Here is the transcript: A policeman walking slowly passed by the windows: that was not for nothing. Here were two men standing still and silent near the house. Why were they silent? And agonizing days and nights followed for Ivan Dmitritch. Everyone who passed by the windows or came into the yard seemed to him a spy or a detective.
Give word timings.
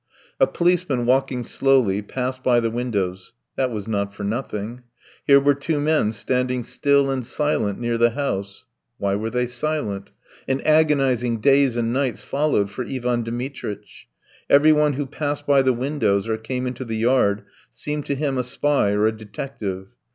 A 0.39 0.47
policeman 0.47 1.05
walking 1.05 1.43
slowly 1.43 2.01
passed 2.01 2.41
by 2.41 2.59
the 2.59 2.71
windows: 2.71 3.33
that 3.55 3.69
was 3.69 3.87
not 3.87 4.15
for 4.15 4.23
nothing. 4.23 4.81
Here 5.27 5.39
were 5.39 5.53
two 5.53 5.79
men 5.79 6.11
standing 6.11 6.63
still 6.63 7.11
and 7.11 7.23
silent 7.23 7.79
near 7.79 7.99
the 7.99 8.09
house. 8.09 8.65
Why 8.97 9.13
were 9.13 9.29
they 9.29 9.45
silent? 9.45 10.09
And 10.47 10.65
agonizing 10.65 11.39
days 11.39 11.77
and 11.77 11.93
nights 11.93 12.23
followed 12.23 12.71
for 12.71 12.83
Ivan 12.83 13.21
Dmitritch. 13.21 14.07
Everyone 14.49 14.93
who 14.93 15.05
passed 15.05 15.45
by 15.45 15.61
the 15.61 15.71
windows 15.71 16.27
or 16.27 16.35
came 16.37 16.65
into 16.65 16.83
the 16.83 16.97
yard 16.97 17.43
seemed 17.69 18.07
to 18.07 18.15
him 18.15 18.39
a 18.39 18.43
spy 18.43 18.93
or 18.93 19.05
a 19.05 19.15
detective. 19.15 19.89